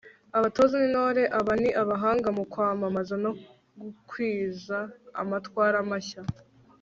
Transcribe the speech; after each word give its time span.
abatoza 0.37 0.75
n'intore 0.79 1.23
aba 1.39 1.53
ni 1.61 1.69
abahanga 1.81 2.27
mu 2.37 2.43
kwamamaza 2.51 3.15
no 3.23 3.31
gukwiza 3.81 4.77
amatwara 5.21 5.77
mashya 5.89 6.21